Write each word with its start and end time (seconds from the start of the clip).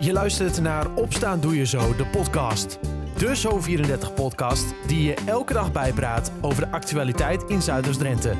Je 0.00 0.12
luistert 0.12 0.60
naar 0.60 0.94
Opstaan 0.94 1.40
Doe 1.40 1.56
Je 1.56 1.66
Zo, 1.66 1.96
de 1.96 2.06
podcast. 2.06 2.78
De 3.16 3.36
Zo34-podcast 3.36 4.74
die 4.86 5.02
je 5.02 5.14
elke 5.14 5.52
dag 5.52 5.72
bijpraat 5.72 6.32
over 6.40 6.64
de 6.64 6.70
actualiteit 6.70 7.42
in 7.42 7.62
Zuiders-Drenthe. 7.62 8.34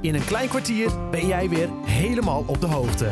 In 0.00 0.14
een 0.14 0.24
klein 0.24 0.48
kwartier 0.48 1.10
ben 1.10 1.26
jij 1.26 1.48
weer 1.48 1.68
helemaal 1.84 2.44
op 2.46 2.60
de 2.60 2.66
hoogte. 2.66 3.04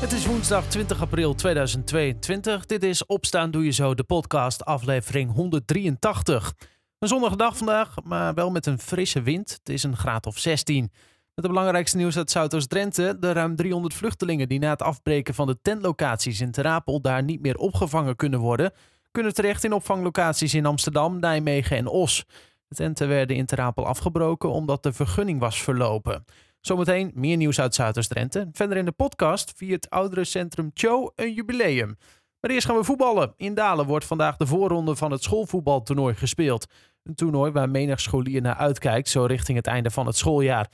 Het 0.00 0.12
is 0.12 0.26
woensdag 0.26 0.66
20 0.68 1.00
april 1.00 1.34
2022. 1.34 2.66
Dit 2.66 2.82
is 2.82 3.06
Opstaan 3.06 3.50
Doe 3.50 3.64
Je 3.64 3.70
Zo, 3.70 3.94
de 3.94 4.04
podcast, 4.04 4.64
aflevering 4.64 5.32
183. 5.32 6.52
Een 6.98 7.08
zonnige 7.08 7.36
dag 7.36 7.56
vandaag, 7.56 7.94
maar 8.04 8.34
wel 8.34 8.50
met 8.50 8.66
een 8.66 8.78
frisse 8.78 9.22
wind. 9.22 9.50
Het 9.50 9.68
is 9.68 9.82
een 9.82 9.96
graad 9.96 10.26
of 10.26 10.38
16. 10.38 10.92
Met 11.36 11.44
het 11.44 11.54
belangrijkste 11.54 11.96
nieuws 11.96 12.16
uit 12.16 12.30
Zuidoost-Drenthe. 12.30 13.16
De 13.18 13.32
ruim 13.32 13.56
300 13.56 13.94
vluchtelingen 13.94 14.48
die 14.48 14.58
na 14.58 14.70
het 14.70 14.82
afbreken 14.82 15.34
van 15.34 15.46
de 15.46 15.58
tentlocaties 15.62 16.40
in 16.40 16.50
Terapel 16.50 17.00
daar 17.00 17.22
niet 17.22 17.40
meer 17.40 17.56
opgevangen 17.56 18.16
kunnen 18.16 18.40
worden, 18.40 18.72
kunnen 19.10 19.34
terecht 19.34 19.64
in 19.64 19.72
opvanglocaties 19.72 20.54
in 20.54 20.66
Amsterdam, 20.66 21.20
Nijmegen 21.20 21.76
en 21.76 21.86
Os. 21.86 22.24
De 22.68 22.74
tenten 22.74 23.08
werden 23.08 23.36
in 23.36 23.46
Terapel 23.46 23.86
afgebroken 23.86 24.50
omdat 24.50 24.82
de 24.82 24.92
vergunning 24.92 25.40
was 25.40 25.62
verlopen. 25.62 26.24
Zometeen 26.60 27.10
meer 27.14 27.36
nieuws 27.36 27.60
uit 27.60 27.74
Zuidoost-Drenthe. 27.74 28.48
Verder 28.52 28.76
in 28.76 28.84
de 28.84 28.92
podcast 28.92 29.52
viert 29.56 29.90
ouderencentrum 29.90 30.70
Cho 30.74 31.12
een 31.14 31.32
jubileum. 31.32 31.96
Maar 32.40 32.50
eerst 32.50 32.66
gaan 32.66 32.76
we 32.76 32.84
voetballen. 32.84 33.32
In 33.36 33.54
Dalen 33.54 33.86
wordt 33.86 34.04
vandaag 34.04 34.36
de 34.36 34.46
voorronde 34.46 34.96
van 34.96 35.10
het 35.10 35.22
schoolvoetbaltoernooi 35.22 36.14
gespeeld. 36.14 36.66
Een 37.02 37.14
toernooi 37.14 37.52
waar 37.52 37.70
menig 37.70 38.00
scholier 38.00 38.42
naar 38.42 38.56
uitkijkt, 38.56 39.08
zo 39.08 39.24
richting 39.24 39.56
het 39.56 39.66
einde 39.66 39.90
van 39.90 40.06
het 40.06 40.16
schooljaar. 40.16 40.68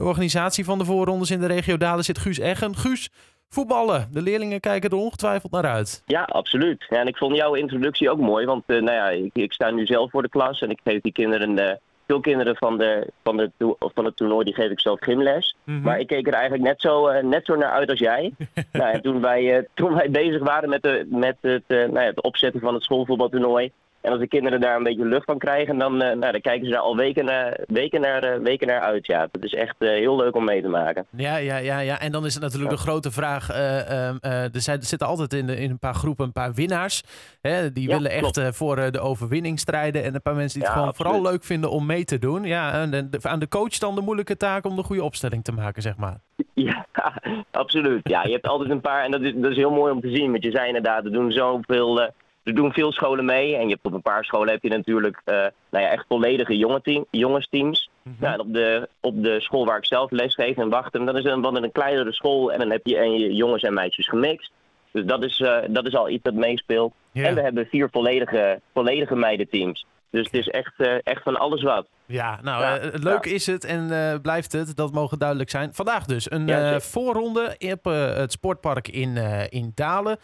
De 0.00 0.06
organisatie 0.06 0.64
van 0.64 0.78
de 0.78 0.84
voorrondes 0.84 1.30
in 1.30 1.40
de 1.40 1.46
regio 1.46 1.76
Dalen 1.76 2.04
zit 2.04 2.18
Guus 2.18 2.38
Eggen. 2.38 2.76
Guus, 2.76 3.10
voetballen. 3.48 4.08
De 4.12 4.22
leerlingen 4.22 4.60
kijken 4.60 4.90
er 4.90 4.96
ongetwijfeld 4.96 5.52
naar 5.52 5.66
uit. 5.66 6.02
Ja, 6.06 6.22
absoluut. 6.22 6.86
Ja, 6.88 7.00
en 7.00 7.06
ik 7.06 7.16
vond 7.16 7.36
jouw 7.36 7.54
introductie 7.54 8.10
ook 8.10 8.18
mooi, 8.18 8.46
want 8.46 8.64
uh, 8.66 8.82
nou 8.82 8.96
ja, 8.96 9.08
ik, 9.08 9.30
ik, 9.32 9.52
sta 9.52 9.70
nu 9.70 9.86
zelf 9.86 10.10
voor 10.10 10.22
de 10.22 10.28
klas 10.28 10.60
en 10.60 10.70
ik 10.70 10.80
geef 10.84 11.00
die 11.00 11.12
kinderen, 11.12 11.58
uh, 11.58 11.70
veel 12.06 12.20
kinderen 12.20 12.56
van, 12.56 12.78
de, 12.78 13.06
van, 13.22 13.36
de, 13.36 13.50
van 13.78 14.04
het 14.04 14.16
toernooi, 14.16 14.44
die 14.44 14.54
geef 14.54 14.70
ik 14.70 14.80
zelf 14.80 15.00
gymles. 15.00 15.56
Mm 15.64 15.74
-hmm. 15.74 15.82
Maar 15.82 15.98
ik 15.98 16.06
keek 16.06 16.26
er 16.26 16.32
eigenlijk 16.32 16.62
net 16.62 16.80
zo, 16.80 17.08
uh, 17.08 17.22
net 17.22 17.46
zo 17.46 17.56
naar 17.56 17.70
uit 17.70 17.90
als 17.90 17.98
jij. 17.98 18.32
nou, 18.72 18.92
en 18.92 19.02
toen, 19.02 19.20
wij, 19.20 19.66
toen 19.74 19.94
wij 19.94 20.10
bezig 20.10 20.42
waren 20.42 20.68
met, 20.68 20.82
de, 20.82 21.06
met 21.10 21.36
het, 21.40 21.64
nou 21.68 21.92
ja, 21.92 22.00
het 22.00 22.22
opzetten 22.22 22.60
van 22.60 22.74
het 22.74 22.82
schoolvoetbaltoernooi, 22.82 23.72
en 24.00 24.10
als 24.10 24.20
de 24.20 24.28
kinderen 24.28 24.60
daar 24.60 24.76
een 24.76 24.82
beetje 24.82 25.04
lucht 25.04 25.24
van 25.24 25.38
krijgen, 25.38 25.78
dan, 25.78 25.92
uh, 25.92 25.98
nou, 25.98 26.32
dan 26.32 26.40
kijken 26.40 26.66
ze 26.66 26.72
daar 26.72 26.80
al 26.80 26.96
weken, 26.96 27.28
uh, 27.28 27.46
weken, 27.66 28.00
naar, 28.00 28.24
uh, 28.24 28.42
weken 28.42 28.66
naar 28.66 28.80
uit. 28.80 29.06
Ja, 29.06 29.28
het 29.32 29.44
is 29.44 29.54
echt 29.54 29.74
heel 29.78 30.16
leuk 30.16 30.36
om 30.36 30.44
mee 30.44 30.62
te 30.62 30.68
maken. 30.68 31.06
Ja, 31.10 31.36
ja, 31.36 31.56
ja, 31.56 31.78
ja. 31.78 32.00
en 32.00 32.12
dan 32.12 32.26
is 32.26 32.34
het 32.34 32.42
natuurlijk 32.42 32.70
ja. 32.70 32.76
de 32.76 32.82
grote 32.82 33.10
vraag. 33.10 33.48
er, 33.48 34.50
zijn, 34.52 34.78
er 34.78 34.86
zitten 34.86 35.08
altijd 35.08 35.32
in, 35.32 35.46
de, 35.46 35.56
in 35.56 35.70
een 35.70 35.78
paar 35.78 35.94
groepen 35.94 36.24
een 36.24 36.32
paar 36.32 36.54
winnaars. 36.54 37.02
Hè, 37.40 37.72
die 37.72 37.88
ja, 37.88 37.94
willen 37.94 38.10
echt 38.10 38.40
voor 38.56 38.90
de 38.90 39.00
overwinning 39.00 39.58
strijden. 39.58 40.04
En 40.04 40.14
een 40.14 40.22
paar 40.22 40.34
mensen 40.34 40.58
die 40.58 40.68
het 40.68 40.76
ja, 40.76 40.80
gewoon 40.80 40.88
absoluut. 40.88 41.12
vooral 41.12 41.32
leuk 41.32 41.44
vinden 41.44 41.70
om 41.70 41.86
mee 41.86 42.04
te 42.04 42.18
doen. 42.18 42.44
Ja, 42.44 42.72
en 42.72 42.90
de, 42.90 43.18
aan 43.22 43.38
de 43.38 43.48
coach 43.48 43.78
dan 43.78 43.94
de 43.94 44.00
moeilijke 44.00 44.36
taak 44.36 44.64
om 44.64 44.76
de 44.76 44.82
goede 44.82 45.02
opstelling 45.02 45.44
te 45.44 45.52
maken, 45.52 45.82
zeg 45.82 45.96
maar. 45.96 46.20
Ja, 46.54 46.86
absoluut. 47.50 48.08
Ja, 48.08 48.22
je 48.22 48.32
hebt 48.32 48.46
altijd 48.46 48.70
een 48.70 48.80
paar. 48.80 49.04
En 49.04 49.10
dat 49.10 49.20
is, 49.20 49.32
dat 49.34 49.50
is 49.50 49.56
heel 49.56 49.70
mooi 49.70 49.92
om 49.92 50.00
te 50.00 50.14
zien. 50.14 50.30
Want 50.30 50.42
je 50.42 50.50
zei 50.50 50.66
inderdaad, 50.66 51.04
er 51.04 51.12
doen 51.12 51.32
zoveel. 51.32 52.10
Er 52.42 52.54
doen 52.54 52.72
veel 52.72 52.92
scholen 52.92 53.24
mee 53.24 53.56
en 53.56 53.62
je 53.62 53.72
hebt 53.72 53.86
op 53.86 53.92
een 53.92 54.02
paar 54.02 54.24
scholen 54.24 54.52
heb 54.52 54.62
je 54.62 54.68
natuurlijk 54.68 55.22
uh, 55.24 55.34
nou 55.70 55.84
ja, 55.84 55.88
echt 55.88 56.04
volledige 56.08 56.56
jonge 56.56 56.80
team, 56.80 57.04
jongensteams. 57.10 57.90
Mm 58.02 58.12
-hmm. 58.12 58.22
nou, 58.28 58.34
en 58.34 58.40
op, 58.40 58.54
de, 58.54 58.88
op 59.00 59.22
de 59.22 59.40
school 59.40 59.66
waar 59.66 59.78
ik 59.78 59.84
zelf 59.84 60.10
lesgeef 60.10 60.56
in 60.56 60.68
Wachten, 60.68 61.04
dan 61.04 61.16
is 61.16 61.24
het 61.24 61.32
een, 61.32 61.62
een 61.62 61.72
kleinere 61.72 62.12
school 62.12 62.52
en 62.52 62.58
dan 62.58 62.70
heb 62.70 62.86
je 62.86 62.96
en 62.96 63.12
je 63.12 63.34
jongens 63.34 63.62
en 63.62 63.74
meisjes 63.74 64.08
gemixt. 64.08 64.52
Dus 64.90 65.04
dat 65.04 65.24
is, 65.24 65.38
uh, 65.40 65.58
dat 65.68 65.86
is 65.86 65.94
al 65.94 66.08
iets 66.08 66.22
dat 66.22 66.34
meespeelt. 66.34 66.92
Yeah. 67.12 67.28
En 67.28 67.34
we 67.34 67.40
hebben 67.40 67.66
vier 67.66 67.88
volledige, 67.90 68.60
volledige 68.74 69.16
meidenteams. 69.16 69.86
Dus 70.10 70.24
het 70.24 70.34
is 70.34 70.48
echt, 70.48 70.72
uh, 70.78 70.94
echt 71.02 71.22
van 71.22 71.36
alles 71.36 71.62
wat. 71.62 71.86
Ja, 72.06 72.38
nou, 72.42 72.62
ja, 72.62 72.82
uh, 72.82 72.92
leuk 72.92 73.24
ja. 73.24 73.30
is 73.30 73.46
het 73.46 73.64
en 73.64 73.88
uh, 73.90 74.14
blijft 74.22 74.52
het. 74.52 74.76
Dat 74.76 74.92
mogen 74.92 75.18
duidelijk 75.18 75.50
zijn. 75.50 75.74
Vandaag 75.74 76.04
dus 76.04 76.30
een 76.30 76.46
ja, 76.46 76.80
voorronde 76.80 77.56
op 77.72 77.84
het 77.84 78.32
sportpark 78.32 78.88
in, 78.88 79.16
in 79.48 79.72
Dalen. 79.74 80.18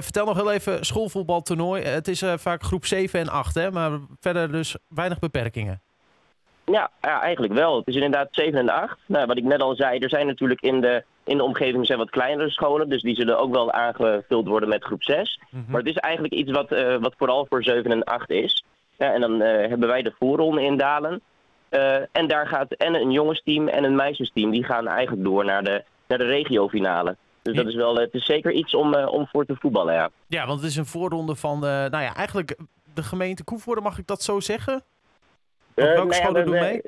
vertel 0.00 0.24
nog 0.24 0.36
heel 0.36 0.52
even, 0.52 0.84
schoolvoetbaltoernooi. 0.84 1.82
Het 1.82 2.08
is 2.08 2.24
vaak 2.36 2.62
groep 2.62 2.86
7 2.86 3.20
en 3.20 3.28
8, 3.28 3.54
hè? 3.54 3.70
maar 3.70 3.90
verder 4.20 4.52
dus 4.52 4.76
weinig 4.88 5.18
beperkingen. 5.18 5.80
Ja, 6.64 6.90
ja, 7.00 7.20
eigenlijk 7.20 7.52
wel. 7.52 7.76
Het 7.76 7.86
is 7.86 7.94
inderdaad 7.94 8.28
7 8.30 8.58
en 8.58 8.68
8. 8.68 8.98
Nou, 9.06 9.26
wat 9.26 9.36
ik 9.36 9.44
net 9.44 9.62
al 9.62 9.74
zei, 9.74 9.98
er 9.98 10.08
zijn 10.08 10.26
natuurlijk 10.26 10.60
in 10.60 10.80
de, 10.80 11.04
in 11.24 11.36
de 11.36 11.44
omgeving 11.44 11.86
zijn 11.86 11.98
wat 11.98 12.10
kleinere 12.10 12.50
scholen. 12.50 12.88
Dus 12.88 13.02
die 13.02 13.14
zullen 13.14 13.38
ook 13.38 13.52
wel 13.52 13.72
aangevuld 13.72 14.46
worden 14.46 14.68
met 14.68 14.84
groep 14.84 15.02
6. 15.02 15.40
Mm 15.40 15.48
-hmm. 15.50 15.70
Maar 15.70 15.80
het 15.80 15.90
is 15.90 15.96
eigenlijk 15.96 16.34
iets 16.34 16.50
wat, 16.50 16.68
wat 17.00 17.14
vooral 17.16 17.46
voor 17.48 17.62
7 17.62 17.90
en 17.90 18.04
8 18.04 18.30
is. 18.30 18.64
Ja, 19.00 19.12
en 19.12 19.20
dan 19.20 19.42
uh, 19.42 19.48
hebben 19.48 19.88
wij 19.88 20.02
de 20.02 20.14
voorronde 20.18 20.62
in 20.62 20.76
Dalen. 20.76 21.20
Uh, 21.70 21.94
en 22.12 22.28
daar 22.28 22.46
gaat 22.46 22.72
en 22.72 22.94
een 22.94 23.10
jongensteam 23.10 23.68
en 23.68 23.84
een 23.84 23.94
meisjesteam. 23.94 24.50
Die 24.50 24.64
gaan 24.64 24.88
eigenlijk 24.88 25.24
door 25.24 25.44
naar 25.44 25.64
de, 25.64 25.84
naar 26.06 26.18
de 26.18 26.24
regiofinale. 26.24 27.16
Dus 27.42 27.56
dat 27.56 27.66
is 27.66 27.74
wel, 27.74 27.96
het 27.96 28.14
is 28.14 28.24
zeker 28.24 28.52
iets 28.52 28.74
om, 28.74 28.94
uh, 28.94 29.12
om 29.12 29.26
voor 29.26 29.46
te 29.46 29.56
voetballen, 29.58 29.94
ja. 29.94 30.10
Ja, 30.26 30.46
want 30.46 30.60
het 30.60 30.70
is 30.70 30.76
een 30.76 30.86
voorronde 30.86 31.34
van, 31.34 31.60
nou 31.60 32.00
ja, 32.00 32.14
eigenlijk 32.14 32.56
de 32.94 33.02
gemeente 33.02 33.44
Koevoorde, 33.44 33.80
mag 33.80 33.98
ik 33.98 34.06
dat 34.06 34.22
zo 34.22 34.40
zeggen? 34.40 34.74
Of 35.74 35.84
welke 35.84 36.00
nou 36.00 36.12
scholen 36.12 36.46
doen 36.46 36.58
mee? 36.58 36.82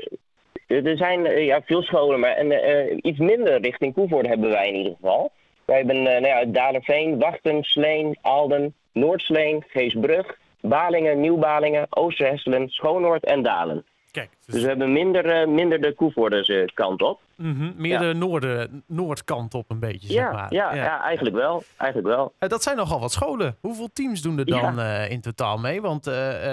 Er 0.67 0.97
zijn 0.97 1.45
ja, 1.45 1.63
veel 1.63 1.83
scholen, 1.83 2.21
maar 2.21 2.31
en, 2.31 3.07
iets 3.09 3.19
minder 3.19 3.61
richting 3.61 3.95
Koevoorde 3.95 4.29
hebben 4.29 4.51
wij 4.51 4.69
in 4.69 4.75
ieder 4.75 4.93
geval. 5.01 5.33
Wij 5.65 5.77
hebben 5.77 6.03
nou 6.03 6.27
ja, 6.27 6.45
Dalenveen, 6.45 7.19
Wachten, 7.19 7.63
Sleen, 7.63 8.19
Alden, 8.21 8.75
Noordsleen, 8.93 9.65
Geesbrug, 9.69 10.41
Balingen, 10.63 11.21
Nieuw-Balingen, 11.21 11.87
Oosterhesselen, 11.91 12.69
Schoonoord 12.69 13.25
en 13.25 13.43
Dalen. 13.43 13.85
Kijk, 14.11 14.31
dus... 14.45 14.55
dus 14.55 14.63
we 14.63 14.69
hebben 14.69 14.93
minder, 14.93 15.43
uh, 15.43 15.49
minder 15.49 15.81
de 15.81 15.95
Koevoordense 15.95 16.71
kant 16.75 17.03
op. 17.03 17.21
Mm 17.37 17.57
-hmm. 17.57 17.75
Meer 17.77 17.93
ja. 17.93 17.99
de 17.99 18.15
noorden, 18.15 18.85
noordkant 18.87 19.55
op 19.55 19.71
een 19.71 19.79
beetje, 19.79 20.13
ja, 20.13 20.23
zeg 20.23 20.33
maar. 20.33 20.53
Ja, 20.53 20.75
ja. 20.75 20.85
ja 20.85 21.03
eigenlijk 21.03 21.37
wel. 21.37 21.63
Eigenlijk 21.77 22.15
wel. 22.15 22.33
Uh, 22.41 22.49
dat 22.49 22.63
zijn 22.63 22.77
nogal 22.77 23.01
wat 23.01 23.13
scholen. 23.13 23.57
Hoeveel 23.61 23.89
teams 23.93 24.23
doen 24.23 24.39
er 24.39 24.47
dan 24.47 24.79
uh, 24.79 25.11
in 25.11 25.21
totaal 25.21 25.59
mee? 25.59 25.81
Want 25.81 26.07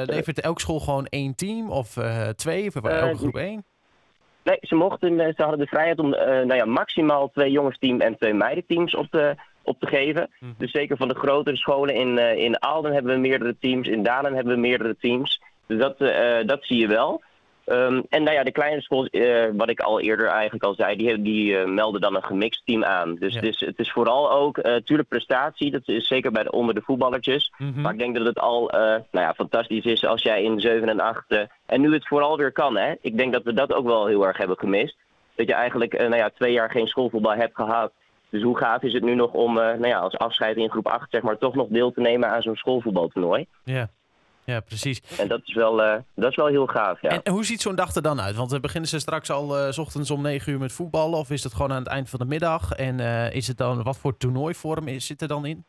levert 0.06 0.40
elke 0.40 0.60
school 0.60 0.80
gewoon 0.80 1.06
één 1.06 1.36
team 1.36 1.70
of 1.72 1.98
twee? 2.36 2.68
Of 2.68 2.76
elke 2.76 3.18
groep 3.18 3.36
één? 3.36 3.64
Nee, 4.44 4.58
ze, 4.62 4.76
mochten, 4.76 5.18
ze 5.18 5.42
hadden 5.42 5.60
de 5.60 5.68
vrijheid 5.68 6.00
om 6.00 6.10
nou 6.10 6.56
ja, 6.56 6.66
maximaal 6.66 7.30
twee 7.30 7.52
jongensteam 7.52 8.02
en 8.02 8.18
twee 8.18 8.34
meidenteams 8.34 8.96
op 8.96 9.08
te, 9.10 9.36
op 9.64 9.80
te 9.80 9.88
geven. 9.88 10.30
Mm. 10.40 10.56
Dus 10.58 10.72
zeker 10.72 10.98
van 10.98 11.08
de 11.08 11.16
grotere 11.16 11.58
scholen 11.58 11.96
in, 11.96 12.18
uh, 12.18 12.36
in 12.36 12.62
Aalden 12.62 12.94
hebben 12.94 13.14
we 13.14 13.20
meerdere 13.20 13.56
teams, 13.60 13.88
in 13.88 14.04
Dalen 14.04 14.34
hebben 14.34 14.54
we 14.54 14.60
meerdere 14.60 14.96
teams. 15.00 15.42
Dus 15.68 15.80
dat, 15.80 16.02
uh, 16.02 16.38
dat 16.46 16.64
zie 16.66 16.78
je 16.78 16.88
wel. 16.88 17.22
Um, 17.66 18.06
en 18.10 18.24
nou 18.24 18.36
ja, 18.36 18.44
de 18.44 18.52
kleine 18.52 18.82
school, 18.82 19.08
uh, 19.12 19.46
wat 19.54 19.70
ik 19.70 19.80
al 19.80 20.00
eerder 20.00 20.28
eigenlijk 20.28 20.64
al 20.64 20.74
zei, 20.74 20.96
die, 20.96 21.22
die 21.22 21.58
melden 21.58 22.02
dan 22.02 22.16
een 22.16 22.24
gemixt 22.24 22.62
team 22.66 22.84
aan. 22.84 23.16
Dus 23.16 23.34
ja. 23.34 23.40
het, 23.40 23.50
is, 23.50 23.60
het 23.60 23.80
is 23.80 23.92
vooral 23.92 24.32
ook, 24.32 24.64
natuurlijk 24.64 25.10
prestatie, 25.10 25.72
dat 25.72 25.88
is 25.88 26.08
zeker 26.08 26.32
bij 26.32 26.44
de, 26.44 26.52
onder 26.52 26.76
de 26.76 26.82
voetballertjes. 26.82 27.54
Mm 27.58 27.74
-hmm. 27.74 27.82
Maar 27.82 27.94
ik 27.94 28.00
denk 28.00 28.16
dat 28.16 28.26
het 28.26 28.40
al 28.40 28.68
nou 28.72 29.02
ja, 29.12 29.34
fantastisch 29.34 29.86
is 29.86 30.06
als 30.06 30.22
jij 30.22 30.44
in 30.44 30.60
7 30.60 30.90
en 30.90 31.00
8, 31.00 31.48
en 31.66 31.82
nu 31.82 31.94
het 31.94 32.08
vooral 32.08 32.38
weer 32.38 32.52
kan. 32.52 32.78
Hè? 32.78 32.94
Ik 33.02 33.18
denk 33.18 33.34
dat 33.34 33.44
we 33.44 33.54
dat 33.54 33.74
ook 33.74 33.86
wel 33.86 34.08
heel 34.08 34.28
erg 34.28 34.38
hebben 34.38 34.58
gemist. 34.58 34.96
Dat 35.36 35.48
je 35.48 35.54
eigenlijk 35.54 35.98
nou 35.98 36.16
ja, 36.16 36.30
twee 36.30 36.52
jaar 36.52 36.72
geen 36.72 36.88
schoolvoetbal 36.88 37.36
hebt 37.36 37.56
gehad. 37.56 37.92
Dus 38.30 38.44
hoe 38.44 38.58
gaaf 38.58 38.82
is 38.82 38.94
het 38.94 39.04
nu 39.04 39.16
nog 39.16 39.32
om 39.32 39.58
uh, 39.58 39.64
nou 39.64 39.88
ja, 39.88 40.00
als 40.00 40.18
afscheid 40.18 40.58
in 40.58 40.70
groep 40.70 40.88
8 40.88 41.08
zeg 41.10 41.22
maar, 41.22 41.38
toch 41.38 41.56
nog 41.56 41.68
deel 41.68 41.92
te 41.92 42.02
nemen 42.02 42.30
aan 42.30 42.42
zo'n 42.42 42.56
schoolvoetbaltoernooi? 42.56 43.46
Ja. 43.64 43.90
ja, 44.44 44.60
precies. 44.60 45.02
En 45.20 45.28
dat 45.28 45.42
is 45.46 45.54
wel, 45.54 45.84
uh, 45.84 45.96
dat 46.16 46.30
is 46.30 46.36
wel 46.36 46.48
heel 46.48 46.68
gaaf, 46.68 47.02
ja. 47.02 47.10
En, 47.10 47.24
en 47.24 47.34
hoe 47.34 47.46
ziet 47.46 47.62
zo'n 47.62 47.76
dag 47.76 47.96
er 47.96 48.02
dan 48.02 48.22
uit? 48.22 48.36
Want 48.36 48.54
uh, 48.54 48.60
beginnen 48.60 48.90
ze 48.90 49.00
straks 49.00 49.32
al 49.32 49.74
s 49.74 49.78
ochtends 49.78 50.12
om 50.12 50.22
9 50.22 50.52
uur 50.52 50.60
met 50.60 50.72
voetballen? 50.72 51.20
Of 51.20 51.30
is 51.30 51.44
het 51.44 51.54
gewoon 51.54 51.72
aan 51.72 51.84
het 51.84 51.88
eind 51.88 52.10
van 52.10 52.20
de 52.20 52.26
middag? 52.26 52.72
En 52.72 53.00
is 53.34 53.48
het 53.48 53.58
dan, 53.58 53.84
wat 53.84 53.98
voor 53.98 54.18
toernooivorm 54.18 54.88
is, 54.88 55.06
zit 55.06 55.22
er 55.22 55.28
dan 55.28 55.46
in? 55.46 55.64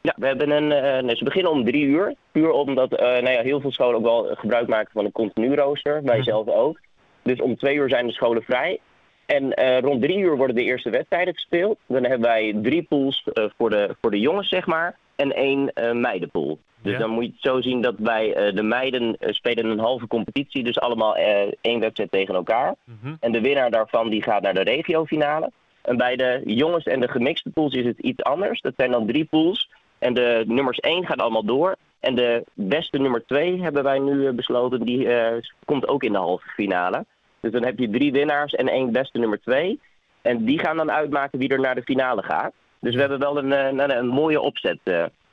Ja, 0.00 0.14
we 0.16 0.26
hebben 0.26 0.50
een, 0.50 0.68
nee, 1.04 1.16
ze 1.16 1.24
beginnen 1.24 1.52
om 1.52 1.64
drie 1.64 1.84
uur. 1.84 2.14
Puur 2.32 2.50
omdat 2.50 2.90
nou 2.90 3.30
ja, 3.30 3.42
heel 3.42 3.60
veel 3.60 3.72
scholen 3.72 3.96
ook 3.96 4.04
wel 4.04 4.34
gebruik 4.34 4.68
maken 4.68 4.92
van 4.92 5.04
een 5.04 5.12
continu 5.12 5.54
rooster. 5.54 6.02
Wij 6.02 6.22
zelf 6.22 6.48
ook. 6.48 6.78
Dus 7.22 7.40
om 7.40 7.56
twee 7.56 7.76
uur 7.76 7.88
zijn 7.88 8.06
de 8.06 8.12
scholen 8.12 8.42
vrij. 8.42 8.80
En 9.26 9.60
uh, 9.60 9.78
rond 9.78 10.02
drie 10.02 10.18
uur 10.18 10.36
worden 10.36 10.56
de 10.56 10.62
eerste 10.62 10.90
wedstrijden 10.90 11.34
gespeeld. 11.34 11.78
Dan 11.86 12.02
hebben 12.02 12.28
wij 12.28 12.58
drie 12.62 12.82
pools 12.82 13.26
uh, 13.34 13.44
voor, 13.56 13.70
de, 13.70 13.96
voor 14.00 14.10
de 14.10 14.20
jongens, 14.20 14.48
zeg 14.48 14.66
maar. 14.66 14.96
En 15.16 15.32
één 15.32 15.72
uh, 15.74 15.92
meidenpool. 15.92 16.58
Dus 16.82 16.92
ja. 16.92 16.98
dan 16.98 17.10
moet 17.10 17.24
je 17.24 17.30
het 17.30 17.40
zo 17.40 17.60
zien 17.60 17.80
dat 17.80 17.94
wij 17.98 18.52
de 18.54 18.62
meiden 18.62 19.16
spelen 19.20 19.64
een 19.64 19.78
halve 19.78 20.06
competitie. 20.06 20.64
Dus 20.64 20.80
allemaal 20.80 21.16
één 21.60 21.80
wedstrijd 21.80 22.10
tegen 22.10 22.34
elkaar. 22.34 22.74
Mm 22.84 22.98
-hmm. 23.02 23.16
En 23.20 23.32
de 23.32 23.40
winnaar 23.40 23.70
daarvan 23.70 24.10
die 24.10 24.22
gaat 24.22 24.42
naar 24.42 24.54
de 24.54 24.62
regiofinale. 24.62 25.50
En 25.82 25.96
bij 25.96 26.16
de 26.16 26.42
jongens 26.44 26.84
en 26.84 27.00
de 27.00 27.08
gemixte 27.08 27.50
pools 27.50 27.74
is 27.74 27.84
het 27.84 27.98
iets 27.98 28.22
anders. 28.22 28.60
Dat 28.60 28.72
zijn 28.76 28.90
dan 28.90 29.06
drie 29.06 29.24
pools. 29.24 29.70
En 29.98 30.14
de 30.14 30.44
nummers 30.46 30.78
één 30.78 31.06
gaat 31.06 31.20
allemaal 31.20 31.44
door. 31.44 31.76
En 32.00 32.14
de 32.14 32.44
beste 32.54 32.98
nummer 32.98 33.24
twee 33.26 33.62
hebben 33.62 33.82
wij 33.82 33.98
nu 33.98 34.32
besloten. 34.32 34.80
Die 34.80 35.08
komt 35.64 35.88
ook 35.88 36.02
in 36.02 36.12
de 36.12 36.18
halve 36.18 36.48
finale. 36.48 37.04
Dus 37.42 37.52
dan 37.52 37.64
heb 37.64 37.78
je 37.78 37.90
drie 37.90 38.12
winnaars 38.12 38.54
en 38.54 38.68
één 38.68 38.92
beste 38.92 39.18
nummer 39.18 39.40
twee. 39.40 39.80
En 40.20 40.44
die 40.44 40.58
gaan 40.58 40.76
dan 40.76 40.90
uitmaken 40.90 41.38
wie 41.38 41.48
er 41.48 41.60
naar 41.60 41.74
de 41.74 41.82
finale 41.82 42.22
gaat. 42.22 42.52
Dus 42.80 42.94
we 42.94 43.00
hebben 43.00 43.18
wel 43.18 43.38
een, 43.38 43.50
een, 43.50 43.96
een 43.96 44.06
mooie 44.06 44.40
opzet, 44.40 44.78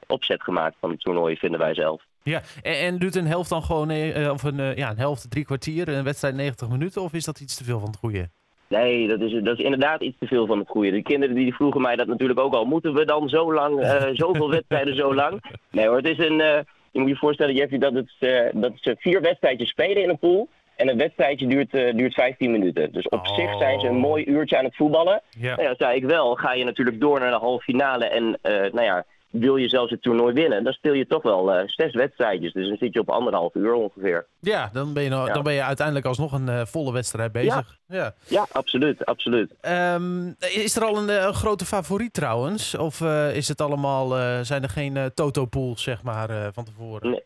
opzet 0.08 0.44
gemaakt 0.44 0.76
van 0.80 0.90
het 0.90 1.00
toernooi, 1.00 1.36
vinden 1.38 1.60
wij 1.60 1.74
zelf. 1.74 2.04
Ja, 2.24 2.42
en, 2.62 2.74
en 2.74 2.98
duurt 2.98 3.16
een 3.16 3.28
helft 3.28 3.50
dan 3.50 3.64
gewoon, 3.64 3.92
of 4.32 4.44
een, 4.44 4.76
ja, 4.76 4.90
een 4.90 4.98
helft, 4.98 5.32
drie 5.32 5.46
kwartier, 5.46 5.88
een 5.88 6.04
wedstrijd 6.04 6.36
90 6.36 6.70
minuten, 6.70 7.02
of 7.02 7.14
is 7.14 7.26
dat 7.26 7.40
iets 7.40 7.58
te 7.58 7.64
veel 7.64 7.80
van 7.80 7.88
het 7.88 7.98
goede? 7.98 8.30
Nee, 8.68 9.08
dat 9.08 9.22
is, 9.22 9.44
dat 9.44 9.58
is 9.58 9.64
inderdaad 9.64 10.02
iets 10.02 10.18
te 10.20 10.28
veel 10.28 10.46
van 10.46 10.60
het 10.60 10.70
goede. 10.70 10.92
De 10.92 11.02
kinderen 11.02 11.36
die 11.36 11.56
vroegen 11.56 11.82
mij 11.82 11.96
dat 11.96 12.08
natuurlijk 12.08 12.40
ook 12.40 12.54
al. 12.54 12.66
Moeten 12.66 12.94
we 12.94 13.06
dan 13.06 13.30
zo 13.30 13.54
lang, 13.54 13.86
zoveel 14.24 14.50
wedstrijden 14.50 14.96
zo 14.96 15.16
lang? 15.16 15.42
Nee 15.72 15.88
hoor, 15.88 15.98
het 15.98 16.08
is 16.08 16.18
een... 16.18 16.66
Je 16.92 17.00
moet 17.00 17.10
je 17.10 17.16
voorstellen, 17.16 17.56
Jeffrey, 17.56 17.80
dat, 17.80 17.94
het, 17.94 18.54
dat 18.54 18.72
ze 18.76 18.96
vier 19.00 19.22
wedstrijdjes 19.22 19.70
spelen 19.70 20.04
in 20.04 20.10
een 20.10 20.20
pool. 20.20 20.48
En 20.80 20.90
een 20.90 20.98
wedstrijdje 20.98 21.48
duurt, 21.48 21.72
duurt 21.72 22.14
15 22.14 22.52
minuten. 22.52 22.92
Dus 22.92 23.10
op 23.10 23.28
zich 23.28 23.58
zijn 23.58 23.80
ze 23.80 23.88
een 23.88 23.96
oh. 23.96 24.02
mooi 24.02 24.24
uurtje 24.26 24.58
aan 24.58 24.66
het 24.66 24.76
voetballen. 24.76 25.22
Ja. 25.30 25.56
Nou 25.56 25.70
ja, 25.70 25.76
zei 25.78 25.96
ik 25.96 26.04
wel, 26.04 26.36
ga 26.36 26.54
je 26.54 26.64
natuurlijk 26.64 27.00
door 27.00 27.20
naar 27.20 27.32
de 27.32 27.38
halve 27.38 27.64
finale. 27.64 28.06
En 28.06 28.40
nou 28.42 28.82
ja, 28.82 29.06
wil 29.30 29.58
je 29.58 29.70
zelfs 29.70 29.92
het 29.92 30.02
toernooi 30.02 30.34
winnen, 30.34 30.64
dan 30.64 30.74
speel 30.74 30.94
je 30.94 31.08
toch 31.08 31.24
wel 31.24 31.56
uh, 31.56 31.62
zes 31.66 31.94
wedstrijdjes. 31.94 32.54
Dus 32.54 32.68
dan 32.68 32.78
zit 32.78 32.94
je 32.94 33.00
op 33.00 33.10
anderhalf 33.10 33.56
uur 33.56 33.74
ongeveer. 33.74 34.26
Ja, 34.40 34.70
dan 34.74 34.94
ben 34.94 35.04
je, 35.04 35.10
nou, 35.10 35.34
Dan 35.34 35.44
ben 35.44 35.54
je 35.54 35.64
uiteindelijk 35.64 36.06
alsnog 36.06 36.32
een 36.32 36.68
volle 36.68 36.92
wedstrijd 36.92 37.32
bezig. 37.32 37.80
Ja, 37.88 37.96
ja. 37.98 38.14
ja 38.28 38.48
absoluut. 38.52 39.06
absoluut. 39.06 39.52
Um, 39.62 40.36
is 40.40 40.76
er 40.76 40.84
al 40.84 40.98
een, 40.98 41.10
een, 41.10 41.34
grote 41.34 41.66
favoriet 41.66 42.14
trouwens? 42.14 42.76
Of 42.76 43.02
is 43.34 43.48
het 43.48 43.62
allemaal, 43.62 44.10
zijn 44.46 44.64
er 44.64 44.70
geen 44.70 45.12
toto-pools 45.14 45.84
zeg 45.84 46.04
maar, 46.04 46.54
van 46.54 46.64
tevoren? 46.64 47.10
Nee. 47.10 47.24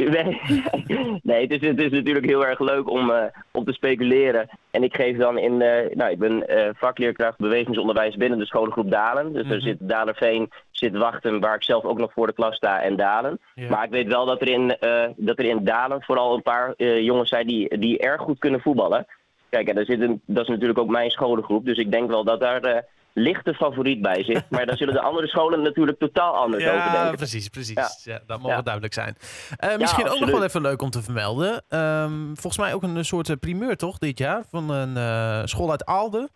Nee, 0.10 1.20
nee 1.22 1.42
het, 1.42 1.62
is, 1.62 1.68
het 1.68 1.80
is 1.80 1.90
natuurlijk 1.90 2.26
heel 2.26 2.46
erg 2.46 2.60
leuk 2.60 2.90
om, 2.90 3.10
uh, 3.10 3.22
om 3.50 3.64
te 3.64 3.72
speculeren. 3.72 4.48
En 4.70 4.82
ik 4.82 4.94
geef 4.94 5.16
dan 5.16 5.38
in, 5.38 5.52
uh, 5.52 5.94
nou, 5.94 6.10
ik 6.10 6.18
ben 6.18 6.44
uh, 6.48 6.68
vakleerkracht 6.74 7.38
bewegingsonderwijs 7.38 8.16
binnen 8.16 8.38
de 8.38 8.46
scholengroep 8.46 8.90
Dalen. 8.90 9.32
Dus 9.32 9.42
mm 9.42 9.48
-hmm. 9.48 9.56
er 9.56 9.62
zit 9.62 9.76
Dalenveen, 9.80 10.50
zit 10.70 10.96
Wachten, 10.96 11.40
waar 11.40 11.54
ik 11.54 11.62
zelf 11.62 11.84
ook 11.84 11.98
nog 11.98 12.12
voor 12.12 12.26
de 12.26 12.32
klas 12.32 12.56
sta, 12.56 12.82
en 12.82 12.96
Dalen. 12.96 13.38
Ja. 13.54 13.68
Maar 13.68 13.84
ik 13.84 13.90
weet 13.90 14.08
wel 14.08 14.26
dat 14.26 14.40
er 14.40 14.48
in, 14.48 14.76
dat 15.16 15.38
er 15.38 15.44
in 15.44 15.64
Dalen 15.64 16.02
vooral 16.02 16.34
een 16.34 16.42
paar 16.42 16.82
jongens 16.82 17.28
zijn 17.28 17.46
die, 17.46 17.78
die 17.78 17.98
erg 17.98 18.20
goed 18.20 18.38
kunnen 18.38 18.60
voetballen. 18.60 19.06
Kijk, 19.48 19.68
en 19.68 19.74
daar 19.74 19.84
zit 19.84 20.00
een, 20.00 20.20
dat 20.24 20.42
is 20.42 20.48
natuurlijk 20.48 20.78
ook 20.78 20.90
mijn 20.90 21.10
scholengroep. 21.10 21.64
Dus 21.64 21.78
ik 21.78 21.90
denk 21.90 22.08
wel 22.10 22.24
dat 22.24 22.40
daar 22.40 22.84
lichte 23.20 23.54
favoriet 23.54 24.02
bij 24.02 24.24
zit. 24.24 24.44
Maar 24.50 24.66
dan 24.66 24.76
zullen 24.76 24.94
de 24.94 25.00
andere 25.00 25.26
scholen 25.26 25.62
natuurlijk 25.62 25.98
totaal 25.98 26.36
anders 26.36 26.64
ja, 26.64 26.74
over 26.74 26.92
denken. 26.92 27.16
Precies, 27.16 27.48
precies. 27.48 28.04
Ja. 28.04 28.20
dat 28.26 28.40
mag 28.40 28.62
duidelijk 28.62 28.94
zijn. 28.94 29.16
Uh, 29.64 29.76
misschien 29.76 30.08
ook 30.08 30.20
nog 30.20 30.30
wel 30.30 30.44
even 30.44 30.62
leuk 30.62 30.82
om 30.82 30.90
te 30.90 31.02
vermelden. 31.02 31.62
Um, 31.68 32.30
volgens 32.34 32.58
mij 32.58 32.74
ook 32.74 32.82
een 32.82 33.04
soort 33.04 33.28
eh, 33.28 33.36
primeur 33.40 33.76
toch 33.76 33.98
dit 33.98 34.18
jaar 34.18 34.44
van 34.50 34.70
een 34.70 34.96
uh, 34.96 35.40
school 35.44 35.70
uit 35.70 35.84
Aalden. 35.84 36.28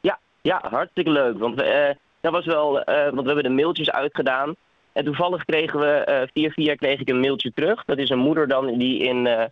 Ja, 0.00 0.18
ja, 0.42 0.62
hartstikke 0.70 1.10
leuk. 1.10 1.38
Want 1.38 1.54
we, 1.54 1.96
dat 2.20 2.32
was 2.32 2.44
wel, 2.44 2.72
want 2.84 3.20
we 3.20 3.26
hebben 3.26 3.42
de 3.42 3.48
mailtjes 3.48 3.90
uitgedaan. 3.90 4.54
En 4.92 5.04
toevallig 5.04 5.44
kregen 5.44 5.80
we, 5.80 6.28
via 6.32 6.50
via 6.50 6.74
kreeg 6.74 7.00
ik 7.00 7.08
een 7.08 7.20
mailtje 7.20 7.52
terug. 7.52 7.84
Dat 7.84 7.98
is 7.98 8.10
een 8.10 8.18
moeder 8.18 8.48
dan 8.48 8.78
die 8.78 8.98
in, 8.98 9.50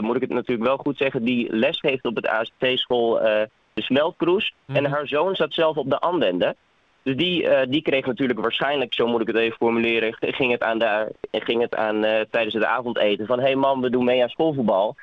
moet 0.00 0.16
ik 0.16 0.20
het 0.20 0.30
natuurlijk 0.30 0.68
wel 0.68 0.76
goed 0.76 0.96
zeggen, 0.96 1.24
die 1.24 1.56
les 1.56 1.78
geeft 1.80 2.04
op 2.04 2.16
het 2.16 2.26
AST-school 2.26 3.20
de 3.74 3.82
smeltkroes. 3.82 4.54
En 4.66 4.82
mhm. 4.82 4.92
haar 4.92 5.06
zoon 5.06 5.36
zat 5.36 5.52
zelf 5.52 5.76
op 5.76 5.90
de 5.90 5.98
anwende. 5.98 6.56
Dus 7.02 7.16
die, 7.16 7.42
uh, 7.42 7.60
die 7.68 7.82
kreeg 7.82 8.06
natuurlijk 8.06 8.40
waarschijnlijk, 8.40 8.94
zo 8.94 9.06
moet 9.06 9.20
ik 9.20 9.26
het 9.26 9.36
even 9.36 9.56
formuleren, 9.56 10.16
ging 10.38 10.52
het, 10.52 10.62
aan 10.62 10.78
de, 10.78 11.12
ging 11.30 11.60
het 11.60 11.74
aan 11.74 12.04
uh, 12.04 12.20
tijdens 12.30 12.54
het 12.54 12.64
avondeten 12.64 13.26
van 13.26 13.38
hé 13.38 13.44
hey 13.44 13.54
man, 13.54 13.80
we 13.80 13.90
doen 13.90 14.04
mee 14.04 14.22
aan 14.22 14.28
schoolvoetbal. 14.28 14.96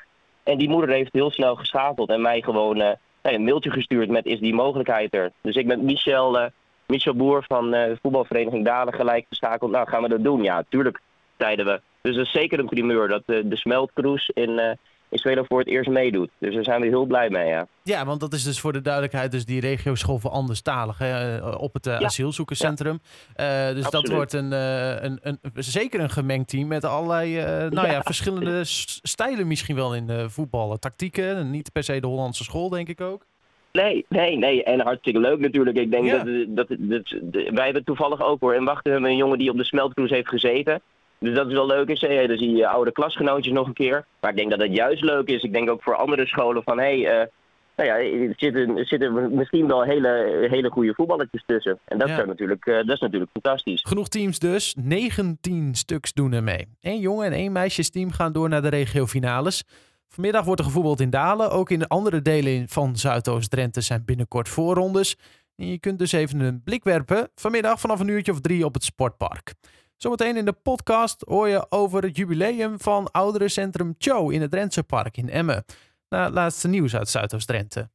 En 0.43 0.57
die 0.57 0.69
moeder 0.69 0.89
heeft 0.89 1.13
heel 1.13 1.31
snel 1.31 1.55
geschakeld 1.55 2.09
en 2.09 2.21
mij 2.21 2.41
gewoon 2.41 2.81
uh, 2.81 2.89
een 3.21 3.43
mailtje 3.43 3.71
gestuurd 3.71 4.09
met 4.09 4.25
is 4.25 4.39
die 4.39 4.53
mogelijkheid 4.53 5.13
er. 5.13 5.31
Dus 5.41 5.55
ik 5.55 5.65
met 5.65 5.81
Michel, 5.81 6.49
Michel 6.87 7.13
Boer 7.13 7.43
van 7.47 7.71
de 7.71 7.97
voetbalvereniging 8.01 8.65
Dalen 8.65 8.93
gelijk 8.93 9.25
geschakeld. 9.29 9.71
Nou, 9.71 9.87
gaan 9.87 10.01
we 10.01 10.09
dat 10.09 10.23
doen? 10.23 10.43
Ja, 10.43 10.63
tuurlijk, 10.69 10.99
zeiden 11.37 11.65
we. 11.65 11.81
Dus 12.01 12.15
dat 12.15 12.25
is 12.25 12.31
zeker 12.31 12.59
een 12.59 12.69
primeur 12.69 13.07
dat 13.07 13.23
de 13.25 13.55
smeltkroes 13.55 14.29
in 14.33 14.77
Zweden 15.09 15.45
voor 15.45 15.59
het 15.59 15.67
eerst 15.67 15.89
meedoet. 15.89 16.29
Dus 16.37 16.53
daar 16.53 16.63
zijn 16.63 16.81
we 16.81 16.87
heel 16.87 17.05
blij 17.05 17.29
mee, 17.29 17.47
ja. 17.47 17.67
Ja, 17.83 18.05
want 18.05 18.19
dat 18.19 18.33
is 18.33 18.43
dus 18.43 18.59
voor 18.59 18.73
de 18.73 18.81
duidelijkheid 18.81 19.31
dus 19.31 19.45
die 19.45 19.59
regioschool 19.59 20.19
voor 20.19 20.31
anderstaligen 20.31 21.35
uh, 21.35 21.55
op 21.57 21.73
het 21.73 21.87
uh, 21.87 21.99
asielzoekerscentrum. 21.99 22.99
Ja. 23.35 23.69
Uh, 23.69 23.75
dus 23.75 23.89
dat 23.89 24.07
wordt 24.07 24.33
een, 24.33 24.51
een, 24.51 25.19
een, 25.21 25.39
zeker 25.53 25.99
een 25.99 26.09
gemengd 26.09 26.49
team 26.49 26.67
met 26.67 26.85
allerlei 26.85 27.35
nou 27.69 27.87
ja, 27.87 28.01
verschillende 28.01 28.61
stijlen 28.63 29.47
misschien 29.47 29.75
wel 29.75 29.95
in 29.95 30.29
voetballen. 30.29 30.79
Tactieken, 30.79 31.51
niet 31.51 31.71
per 31.71 31.83
se 31.83 31.99
de 31.99 32.07
Hollandse 32.07 32.43
school 32.43 32.69
denk 32.69 32.87
ik 32.87 33.01
ook. 33.01 33.25
Nee, 33.71 34.05
nee, 34.09 34.37
nee. 34.37 34.63
En 34.63 34.79
hartstikke 34.79 35.19
leuk 35.19 35.39
natuurlijk. 35.39 35.77
Ik 35.77 35.91
denk 35.91 36.11
dat, 36.11 36.25
dat, 36.47 36.67
dat, 36.79 37.13
wij 37.49 37.65
hebben 37.65 37.83
toevallig 37.83 38.21
ook 38.21 38.41
hoor. 38.41 38.53
En 38.53 38.63
wachten 38.63 39.01
we 39.01 39.09
een 39.09 39.15
jongen 39.15 39.37
die 39.37 39.49
op 39.49 39.57
de 39.57 39.63
smeltkroes 39.63 40.09
heeft 40.09 40.29
gezeten. 40.29 40.81
Dus 41.19 41.35
dat 41.35 41.47
is 41.47 41.53
wel 41.53 41.65
leuk. 41.65 41.89
Is? 41.89 41.99
Dan 41.99 42.37
zie 42.37 42.55
je 42.55 42.67
oude 42.67 42.91
klasgenootjes 42.91 43.53
nog 43.53 43.67
een 43.67 43.73
keer. 43.73 44.05
Maar 44.21 44.31
ik 44.31 44.37
denk 44.37 44.49
dat 44.49 44.59
het 44.59 44.75
juist 44.75 45.03
leuk 45.03 45.27
is. 45.27 45.43
Ik 45.43 45.53
denk 45.53 45.69
ook 45.69 45.83
voor 45.83 45.95
andere 45.95 46.27
scholen 46.27 46.63
van... 46.63 46.79
hé, 46.79 47.01
hey, 47.01 47.21
uh, 47.21 47.27
nou 47.75 47.89
ja, 47.89 47.97
er 48.27 48.33
zitten, 48.37 48.77
er 48.77 48.85
zitten 48.85 49.35
misschien 49.35 49.67
wel 49.67 49.83
hele, 49.83 50.47
hele 50.49 50.69
goede 50.69 50.93
voetballetjes 50.93 51.43
tussen. 51.45 51.79
En 51.85 51.97
dat, 51.97 52.07
ja. 52.07 52.19
is 52.19 52.25
natuurlijk, 52.25 52.65
uh, 52.65 52.75
dat 52.75 52.89
is 52.89 52.99
natuurlijk 52.99 53.31
fantastisch. 53.31 53.81
Genoeg 53.87 54.07
teams 54.07 54.39
dus. 54.39 54.75
19 54.79 55.75
stuks 55.75 56.13
doen 56.13 56.31
er 56.31 56.43
mee. 56.43 56.67
Eén 56.81 56.99
jongen 56.99 57.25
en 57.25 57.31
één 57.31 57.51
meisjesteam 57.51 58.11
gaan 58.11 58.31
door 58.31 58.49
naar 58.49 58.61
de 58.61 58.69
regiofinales. 58.69 59.63
Vanmiddag 60.07 60.45
wordt 60.45 60.59
er 60.59 60.65
gevoetbald 60.65 60.99
in 60.99 61.09
Dalen. 61.09 61.51
Ook 61.51 61.69
in 61.69 61.79
de 61.79 61.87
andere 61.87 62.21
delen 62.21 62.67
van 62.67 62.95
Zuidoost-Drenthe 62.95 63.81
zijn 63.81 64.05
binnenkort 64.05 64.49
voorrondes. 64.49 65.15
En 65.55 65.67
je 65.67 65.79
kunt 65.79 65.99
dus 65.99 66.11
even 66.11 66.39
een 66.39 66.63
blik 66.63 66.83
werpen 66.83 67.29
vanmiddag 67.35 67.79
vanaf 67.79 67.99
een 67.99 68.07
uurtje 68.07 68.31
of 68.31 68.41
drie 68.41 68.65
op 68.65 68.73
het 68.73 68.83
sportpark. 68.83 69.53
Zometeen 69.99 70.37
in 70.37 70.45
de 70.45 70.53
podcast 70.53 71.23
hoor 71.27 71.47
je 71.47 71.65
over 71.69 72.03
het 72.03 72.17
jubileum 72.17 72.79
van 72.79 73.11
ouderencentrum 73.11 73.95
Cho 73.97 74.29
in 74.29 74.41
het 74.41 74.51
Drentse 74.51 74.83
Park 74.83 75.17
in 75.17 75.29
Emmen. 75.29 75.65
Na 76.09 76.23
het 76.23 76.33
laatste 76.33 76.67
nieuws 76.67 76.95
uit 76.95 77.09
Zuidoost-Drenthe. 77.09 77.89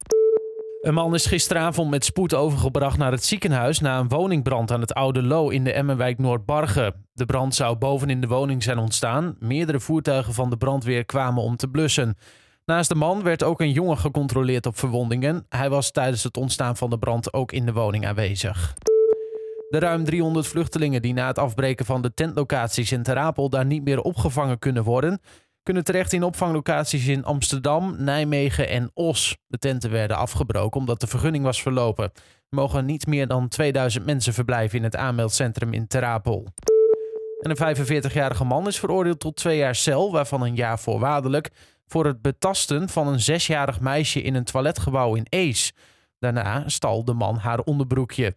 Een 0.81 0.93
man 0.93 1.13
is 1.13 1.25
gisteravond 1.25 1.89
met 1.89 2.05
spoed 2.05 2.33
overgebracht 2.33 2.97
naar 2.97 3.11
het 3.11 3.23
ziekenhuis 3.23 3.79
na 3.79 3.99
een 3.99 4.07
woningbrand 4.07 4.71
aan 4.71 4.81
het 4.81 4.93
Oude 4.93 5.23
Lo 5.23 5.49
in 5.49 5.63
de 5.63 5.71
Emmenwijk 5.71 6.17
Noordbargen. 6.17 7.05
De 7.13 7.25
brand 7.25 7.55
zou 7.55 7.75
bovenin 7.75 8.21
de 8.21 8.27
woning 8.27 8.63
zijn 8.63 8.77
ontstaan. 8.77 9.35
Meerdere 9.39 9.79
voertuigen 9.79 10.33
van 10.33 10.49
de 10.49 10.57
brandweer 10.57 11.05
kwamen 11.05 11.43
om 11.43 11.55
te 11.55 11.67
blussen. 11.67 12.17
Naast 12.65 12.89
de 12.89 12.95
man 12.95 13.23
werd 13.23 13.43
ook 13.43 13.61
een 13.61 13.71
jongen 13.71 13.97
gecontroleerd 13.97 14.65
op 14.65 14.77
verwondingen. 14.77 15.45
Hij 15.49 15.69
was 15.69 15.91
tijdens 15.91 16.23
het 16.23 16.37
ontstaan 16.37 16.77
van 16.77 16.89
de 16.89 16.99
brand 16.99 17.33
ook 17.33 17.51
in 17.51 17.65
de 17.65 17.73
woning 17.73 18.07
aanwezig. 18.07 18.75
De 19.75 19.81
ruim 19.81 20.03
300 20.03 20.47
vluchtelingen 20.47 21.01
die 21.01 21.13
na 21.13 21.27
het 21.27 21.39
afbreken 21.39 21.85
van 21.85 22.01
de 22.01 22.13
tentlocaties 22.13 22.91
in 22.91 23.03
Terapel 23.03 23.49
daar 23.49 23.65
niet 23.65 23.83
meer 23.83 24.01
opgevangen 24.01 24.59
kunnen 24.59 24.83
worden, 24.83 25.21
kunnen 25.63 25.83
terecht 25.83 26.13
in 26.13 26.23
opvanglocaties 26.23 27.07
in 27.07 27.23
Amsterdam, 27.23 27.95
Nijmegen 27.97 28.69
en 28.69 28.91
Os. 28.93 29.37
De 29.47 29.57
tenten 29.57 29.91
werden 29.91 30.17
afgebroken 30.17 30.79
omdat 30.79 30.99
de 30.99 31.07
vergunning 31.07 31.43
was 31.43 31.61
verlopen. 31.61 32.03
Er 32.03 32.11
mogen 32.49 32.85
niet 32.85 33.07
meer 33.07 33.27
dan 33.27 33.47
2000 33.47 34.05
mensen 34.05 34.33
verblijven 34.33 34.77
in 34.77 34.83
het 34.83 34.95
aanmeldcentrum 34.95 35.73
in 35.73 35.87
Terapel. 35.87 36.47
En 37.39 37.49
een 37.49 37.75
45-jarige 37.75 38.43
man 38.43 38.67
is 38.67 38.79
veroordeeld 38.79 39.19
tot 39.19 39.35
twee 39.35 39.57
jaar 39.57 39.75
cel, 39.75 40.11
waarvan 40.11 40.41
een 40.41 40.55
jaar 40.55 40.79
voorwaardelijk, 40.79 41.49
voor 41.87 42.05
het 42.05 42.21
betasten 42.21 42.89
van 42.89 43.07
een 43.07 43.19
zesjarig 43.19 43.79
meisje 43.79 44.21
in 44.21 44.35
een 44.35 44.43
toiletgebouw 44.43 45.15
in 45.15 45.25
Ees. 45.29 45.73
Daarna 46.19 46.63
stal 46.69 47.05
de 47.05 47.13
man 47.13 47.37
haar 47.37 47.59
onderbroekje. 47.59 48.35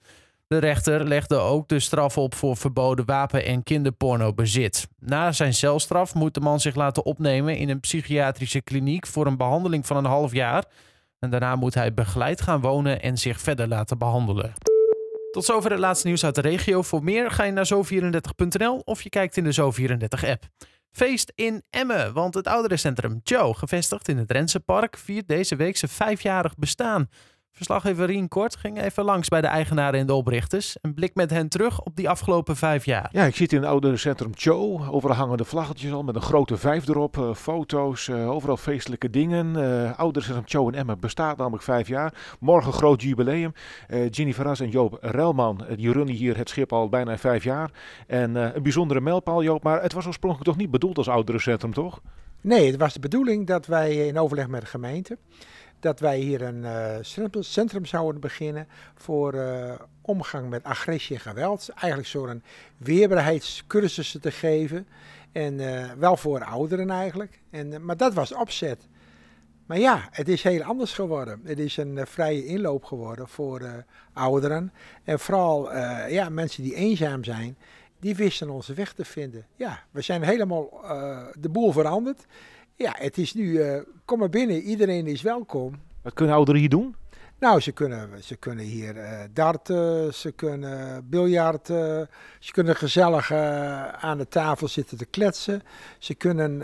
De 0.48 0.58
rechter 0.58 1.04
legde 1.04 1.36
ook 1.36 1.68
de 1.68 1.80
straf 1.80 2.18
op 2.18 2.34
voor 2.34 2.56
verboden 2.56 3.04
wapen- 3.04 3.44
en 3.44 3.62
kinderpornobezit. 3.62 4.88
Na 4.98 5.32
zijn 5.32 5.54
celstraf 5.54 6.14
moet 6.14 6.34
de 6.34 6.40
man 6.40 6.60
zich 6.60 6.74
laten 6.74 7.04
opnemen 7.04 7.56
in 7.56 7.68
een 7.68 7.80
psychiatrische 7.80 8.60
kliniek 8.60 9.06
voor 9.06 9.26
een 9.26 9.36
behandeling 9.36 9.86
van 9.86 9.96
een 9.96 10.04
half 10.04 10.32
jaar. 10.32 10.64
En 11.18 11.30
daarna 11.30 11.56
moet 11.56 11.74
hij 11.74 11.94
begeleid 11.94 12.40
gaan 12.40 12.60
wonen 12.60 13.02
en 13.02 13.18
zich 13.18 13.40
verder 13.40 13.68
laten 13.68 13.98
behandelen. 13.98 14.52
Tot 15.30 15.44
zover 15.44 15.70
het 15.70 15.80
laatste 15.80 16.06
nieuws 16.06 16.24
uit 16.24 16.34
de 16.34 16.40
regio. 16.40 16.82
Voor 16.82 17.04
meer 17.04 17.30
ga 17.30 17.44
je 17.44 17.52
naar 17.52 17.70
zo34.nl 17.74 18.82
of 18.84 19.02
je 19.02 19.08
kijkt 19.08 19.36
in 19.36 19.44
de 19.44 19.54
Zo34-app. 19.54 20.44
Feest 20.90 21.32
in 21.34 21.62
Emmen, 21.70 22.12
want 22.12 22.34
het 22.34 22.46
ouderencentrum 22.46 23.20
Joe, 23.22 23.54
gevestigd 23.54 24.08
in 24.08 24.16
het 24.16 24.28
Drentse 24.28 24.60
Park, 24.60 24.96
viert 24.96 25.28
deze 25.28 25.56
week 25.56 25.76
zijn 25.76 25.90
vijfjarig 25.90 26.56
bestaan. 26.56 27.08
Verslaggever 27.58 28.06
Rien 28.06 28.28
Kort 28.28 28.56
ging 28.56 28.82
even 28.82 29.04
langs 29.04 29.28
bij 29.28 29.40
de 29.40 29.46
eigenaren 29.46 30.00
en 30.00 30.06
de 30.06 30.14
oprichters. 30.14 30.80
En 30.80 30.94
blik 30.94 31.14
met 31.14 31.30
hen 31.30 31.48
terug 31.48 31.80
op 31.80 31.96
die 31.96 32.08
afgelopen 32.08 32.56
vijf 32.56 32.84
jaar. 32.84 33.08
Ja, 33.12 33.24
ik 33.24 33.36
zit 33.36 33.52
in 33.52 33.58
het 33.58 33.68
oude 33.68 33.96
centrum 33.96 34.30
Cho. 34.34 34.86
Overal 34.90 35.16
hangen 35.16 35.36
de 35.36 35.44
vlaggetjes 35.44 35.92
al 35.92 36.02
met 36.02 36.14
een 36.14 36.22
grote 36.22 36.56
vijf 36.56 36.88
erop. 36.88 37.16
Uh, 37.16 37.34
foto's, 37.34 38.06
uh, 38.06 38.30
overal 38.30 38.56
feestelijke 38.56 39.10
dingen. 39.10 39.56
Uh, 39.56 39.98
oude 39.98 40.20
centrum 40.20 40.44
Cho 40.46 40.68
in 40.68 40.74
Emmen 40.74 41.00
bestaat 41.00 41.36
namelijk 41.36 41.62
vijf 41.62 41.88
jaar. 41.88 42.36
Morgen 42.40 42.72
groot 42.72 43.02
jubileum. 43.02 43.52
Ginny 44.10 44.34
Verras 44.34 44.60
en 44.60 44.70
Joop 44.70 44.98
Relman, 45.00 45.64
die 45.76 45.92
runnen 45.92 46.14
hier 46.14 46.36
het 46.36 46.48
schip 46.48 46.72
al 46.72 46.88
bijna 46.88 47.18
vijf 47.18 47.44
jaar. 47.44 47.70
En 48.06 48.34
een 48.34 48.62
bijzondere 48.62 49.00
mijlpaal 49.00 49.42
Joop, 49.42 49.62
maar 49.62 49.82
het 49.82 49.92
was 49.92 50.06
oorspronkelijk 50.06 50.48
toch 50.48 50.58
niet 50.58 50.70
bedoeld 50.70 50.98
als 50.98 51.08
ouderencentrum, 51.08 51.72
toch? 51.72 52.00
Nee, 52.40 52.66
het 52.66 52.76
was 52.76 52.92
de 52.92 53.00
bedoeling 53.00 53.46
dat 53.46 53.66
wij 53.66 54.06
in 54.06 54.18
overleg 54.18 54.48
met 54.48 54.60
de 54.60 54.66
gemeente 54.66 55.18
dat 55.80 56.00
wij 56.00 56.18
hier 56.18 56.42
een 56.42 56.62
uh, 56.62 56.96
centrum 57.40 57.84
zouden 57.84 58.20
beginnen 58.20 58.68
voor 58.94 59.34
uh, 59.34 59.74
omgang 60.00 60.48
met 60.48 60.64
agressie 60.64 61.16
en 61.16 61.22
geweld. 61.22 61.68
Eigenlijk 61.68 62.08
zo'n 62.08 62.42
weerbaarheidscursussen 62.76 64.20
te 64.20 64.30
geven. 64.30 64.86
En 65.32 65.58
uh, 65.58 65.90
wel 65.98 66.16
voor 66.16 66.44
ouderen 66.44 66.90
eigenlijk. 66.90 67.40
En, 67.50 67.84
maar 67.84 67.96
dat 67.96 68.14
was 68.14 68.34
opzet. 68.34 68.88
Maar 69.66 69.78
ja, 69.78 70.08
het 70.10 70.28
is 70.28 70.42
heel 70.42 70.62
anders 70.62 70.92
geworden. 70.92 71.40
Het 71.44 71.58
is 71.58 71.76
een 71.76 72.06
vrije 72.06 72.44
inloop 72.46 72.84
geworden 72.84 73.28
voor 73.28 73.84
ouderen. 74.12 74.72
En 75.04 75.18
vooral 75.18 75.76
ja, 76.08 76.28
mensen 76.28 76.62
die 76.62 76.74
eenzaam 76.74 77.24
zijn 77.24 77.56
die 78.00 78.16
wisten 78.16 78.50
onze 78.50 78.74
weg 78.74 78.92
te 78.92 79.04
vinden. 79.04 79.46
Ja, 79.56 79.82
we 79.90 80.00
zijn 80.00 80.22
helemaal 80.22 80.70
de 81.40 81.48
boel 81.48 81.72
veranderd. 81.72 82.26
Ja, 82.78 82.94
het 82.98 83.18
is 83.18 83.34
nu, 83.34 83.44
uh, 83.44 83.80
kom 84.04 84.18
maar 84.18 84.28
binnen, 84.28 84.62
iedereen 84.62 85.06
is 85.06 85.22
welkom. 85.22 85.74
Wat 86.02 86.12
kunnen 86.14 86.34
ouderen 86.34 86.60
hier 86.60 86.68
doen? 86.68 86.96
Nou, 87.38 87.60
ze 87.60 87.72
kunnen, 87.72 88.24
ze 88.24 88.36
kunnen 88.36 88.64
hier 88.64 88.96
uh, 88.96 89.20
darten, 89.32 90.14
ze 90.14 90.32
kunnen 90.32 91.08
biljarten, 91.08 92.08
ze 92.38 92.52
kunnen 92.52 92.76
gezellig 92.76 93.32
aan 94.00 94.18
de 94.18 94.28
tafel 94.28 94.68
zitten 94.68 94.98
te 94.98 95.04
kletsen. 95.04 95.62
Ze 95.98 96.14
kunnen 96.14 96.58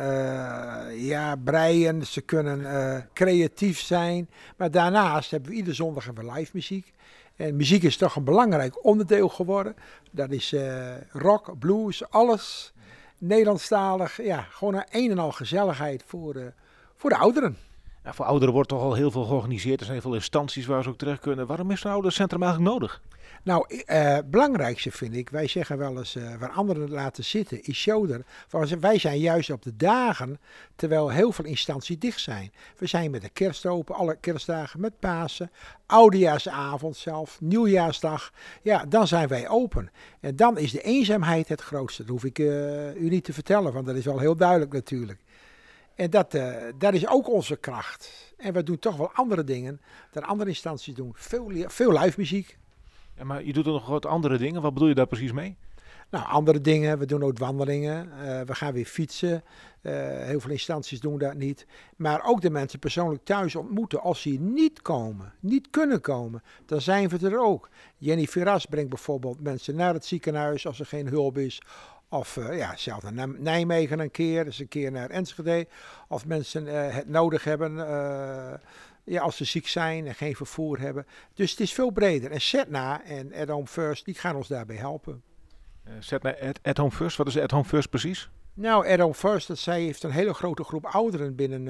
ja, 0.98 1.36
breien, 1.36 2.06
ze 2.06 2.20
kunnen 2.20 2.66
creatief 3.12 3.80
zijn. 3.80 4.28
Maar 4.56 4.70
daarnaast 4.70 5.30
hebben 5.30 5.50
we 5.50 5.56
iedere 5.56 5.74
zondag 5.74 6.04
hebben 6.04 6.24
we 6.24 6.32
live 6.32 6.50
muziek. 6.54 6.92
En 7.36 7.56
muziek 7.56 7.82
is 7.82 7.96
toch 7.96 8.16
een 8.16 8.24
belangrijk 8.24 8.84
onderdeel 8.84 9.28
geworden. 9.28 9.76
Dat 10.10 10.30
is 10.30 10.54
rock, 11.12 11.58
blues, 11.58 12.10
alles. 12.10 12.73
Nederlandstalig. 13.26 14.22
Ja, 14.22 14.46
gewoon 14.50 14.74
een 14.74 14.86
een 14.90 15.10
en 15.10 15.18
al 15.18 15.32
gezelligheid 15.32 16.04
voor, 16.06 16.36
uh, 16.36 16.46
voor 16.96 17.10
de 17.10 17.16
ouderen. 17.16 17.56
Ja, 18.04 18.12
voor 18.12 18.24
ouderen 18.24 18.54
wordt 18.54 18.68
toch 18.68 18.80
al 18.80 18.94
heel 18.94 19.10
veel 19.10 19.24
georganiseerd. 19.24 19.78
Er 19.80 19.86
zijn 19.86 19.98
heel 19.98 20.08
veel 20.10 20.18
instanties 20.18 20.66
waar 20.66 20.82
ze 20.82 20.88
ook 20.88 20.98
terecht 20.98 21.20
kunnen. 21.20 21.46
Waarom 21.46 21.70
is 21.70 21.84
een 21.84 21.90
ouderencentrum 21.90 22.42
eigenlijk 22.42 22.72
nodig? 22.72 23.02
Nou, 23.42 23.64
het 23.68 24.24
uh, 24.24 24.30
belangrijkste 24.30 24.90
vind 24.90 25.16
ik, 25.16 25.30
wij 25.30 25.46
zeggen 25.46 25.78
wel 25.78 25.98
eens 25.98 26.16
uh, 26.16 26.34
waar 26.36 26.50
anderen 26.50 26.90
laten 26.90 27.24
zitten, 27.24 27.62
is 27.62 27.76
shoulder. 27.76 28.24
Wij 28.80 28.98
zijn 28.98 29.18
juist 29.18 29.50
op 29.50 29.62
de 29.62 29.76
dagen, 29.76 30.38
terwijl 30.76 31.08
heel 31.08 31.32
veel 31.32 31.44
instanties 31.44 31.98
dicht 31.98 32.20
zijn. 32.20 32.52
We 32.78 32.86
zijn 32.86 33.10
met 33.10 33.22
de 33.22 33.28
kerst 33.28 33.66
open, 33.66 33.94
alle 33.94 34.16
kerstdagen, 34.20 34.80
met 34.80 34.98
Pasen, 34.98 35.50
oudejaarsavond 35.86 36.96
zelf, 36.96 37.40
nieuwjaarsdag. 37.40 38.32
Ja, 38.62 38.84
dan 38.88 39.06
zijn 39.06 39.28
wij 39.28 39.48
open. 39.48 39.90
En 40.20 40.36
dan 40.36 40.58
is 40.58 40.72
de 40.72 40.82
eenzaamheid 40.82 41.48
het 41.48 41.60
grootste. 41.60 42.02
Dat 42.02 42.10
hoef 42.10 42.24
ik 42.24 42.38
uh, 42.38 42.94
u 42.94 43.08
niet 43.08 43.24
te 43.24 43.32
vertellen, 43.32 43.72
want 43.72 43.86
dat 43.86 43.96
is 43.96 44.04
wel 44.04 44.18
heel 44.18 44.36
duidelijk 44.36 44.72
natuurlijk. 44.72 45.23
En 45.94 46.10
dat, 46.10 46.34
uh, 46.34 46.56
dat 46.78 46.94
is 46.94 47.08
ook 47.08 47.28
onze 47.28 47.56
kracht. 47.56 48.34
En 48.36 48.52
we 48.52 48.62
doen 48.62 48.78
toch 48.78 48.96
wel 48.96 49.12
andere 49.12 49.44
dingen 49.44 49.80
dan 50.10 50.22
andere 50.22 50.50
instanties 50.50 50.94
doen. 50.94 51.12
Veel, 51.14 51.50
veel 51.66 51.92
live 51.98 52.14
muziek. 52.18 52.58
Ja, 53.16 53.24
maar 53.24 53.44
je 53.44 53.52
doet 53.52 53.66
er 53.66 53.72
nog 53.72 53.86
wat 53.86 54.06
andere 54.06 54.38
dingen. 54.38 54.62
Wat 54.62 54.74
bedoel 54.74 54.88
je 54.88 54.94
daar 54.94 55.06
precies 55.06 55.32
mee? 55.32 55.56
Nou, 56.10 56.26
andere 56.26 56.60
dingen. 56.60 56.98
We 56.98 57.06
doen 57.06 57.22
ook 57.22 57.38
wandelingen. 57.38 58.08
Uh, 58.08 58.40
we 58.40 58.54
gaan 58.54 58.72
weer 58.72 58.84
fietsen. 58.84 59.44
Uh, 59.82 59.92
heel 60.18 60.40
veel 60.40 60.50
instanties 60.50 61.00
doen 61.00 61.18
dat 61.18 61.34
niet. 61.34 61.66
Maar 61.96 62.24
ook 62.24 62.40
de 62.40 62.50
mensen 62.50 62.78
persoonlijk 62.78 63.24
thuis 63.24 63.54
ontmoeten. 63.54 64.00
Als 64.00 64.22
ze 64.22 64.28
niet 64.30 64.82
komen, 64.82 65.32
niet 65.40 65.70
kunnen 65.70 66.00
komen, 66.00 66.42
dan 66.66 66.80
zijn 66.80 67.08
we 67.08 67.28
er 67.28 67.38
ook. 67.38 67.68
Jenny 67.96 68.26
Verras 68.26 68.66
brengt 68.66 68.88
bijvoorbeeld 68.88 69.40
mensen 69.40 69.76
naar 69.76 69.94
het 69.94 70.04
ziekenhuis 70.04 70.66
als 70.66 70.80
er 70.80 70.86
geen 70.86 71.08
hulp 71.08 71.38
is. 71.38 71.62
Of 72.14 72.36
uh, 72.36 72.58
ja, 72.58 72.76
zelf 72.76 73.10
naar 73.10 73.28
Nijmegen 73.28 73.98
een 73.98 74.10
keer, 74.10 74.44
dus 74.44 74.58
een 74.58 74.68
keer 74.68 74.92
naar 74.92 75.10
Enschede. 75.10 75.66
Of 76.08 76.26
mensen 76.26 76.66
uh, 76.66 76.94
het 76.94 77.08
nodig 77.08 77.44
hebben, 77.44 77.76
uh, 77.76 78.54
ja, 79.04 79.22
als 79.22 79.36
ze 79.36 79.44
ziek 79.44 79.68
zijn 79.68 80.06
en 80.06 80.14
geen 80.14 80.36
vervoer 80.36 80.80
hebben. 80.80 81.06
Dus 81.34 81.50
het 81.50 81.60
is 81.60 81.72
veel 81.72 81.90
breder. 81.90 82.30
En 82.30 82.40
Setna 82.40 83.04
en 83.04 83.34
At 83.34 83.48
Home 83.48 83.66
First, 83.66 84.04
die 84.04 84.14
gaan 84.14 84.36
ons 84.36 84.48
daarbij 84.48 84.76
helpen. 84.76 85.22
Setna, 85.98 86.34
at, 86.40 86.58
at 86.62 86.76
Home 86.76 86.90
First, 86.90 87.16
wat 87.16 87.26
is 87.26 87.38
At 87.38 87.50
Home 87.50 87.64
First 87.64 87.90
precies? 87.90 88.30
Nou, 88.54 88.88
At 88.88 88.98
Home 88.98 89.14
First, 89.14 89.48
dat 89.48 89.58
zij 89.58 89.82
heeft 89.82 90.02
een 90.02 90.10
hele 90.10 90.34
grote 90.34 90.64
groep 90.64 90.86
ouderen 90.86 91.34
binnen 91.34 91.66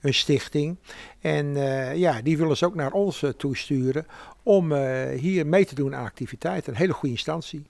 een 0.00 0.14
stichting. 0.14 0.78
En 1.20 1.54
ja, 1.98 2.22
die 2.22 2.38
willen 2.38 2.56
ze 2.56 2.66
ook 2.66 2.74
naar 2.74 2.92
ons 2.92 3.24
toesturen 3.36 4.06
om 4.42 4.74
hier 5.10 5.46
mee 5.46 5.64
te 5.64 5.74
doen 5.74 5.94
aan 5.94 6.04
activiteiten. 6.04 6.72
Een 6.72 6.78
hele 6.78 6.92
goede 6.92 7.14
instantie. 7.14 7.66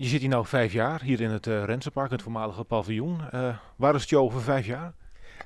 Je 0.00 0.06
zit 0.06 0.20
hier 0.20 0.28
nu 0.28 0.44
vijf 0.44 0.72
jaar, 0.72 1.02
hier 1.02 1.20
in 1.20 1.30
het 1.30 1.46
uh, 1.46 1.64
Rensenpark, 1.64 2.10
het 2.10 2.22
voormalige 2.22 2.64
paviljoen. 2.64 3.20
Uh, 3.34 3.56
waar 3.76 3.94
is 3.94 4.00
het 4.00 4.10
je 4.10 4.18
over 4.18 4.40
vijf 4.40 4.66
jaar? 4.66 4.92